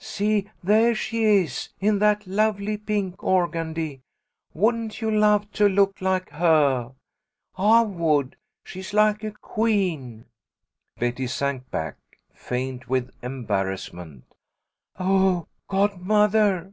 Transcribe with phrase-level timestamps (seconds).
[0.00, 4.02] "See, there she is, in that lovely pink organdy.
[4.54, 6.92] Wouldn't you love to look like her?
[7.56, 8.36] I would.
[8.62, 10.26] She's like a queen."
[11.00, 11.96] Betty sank back,
[12.32, 14.22] faint with embarrassment.
[15.00, 16.66] "Oh, godmother!"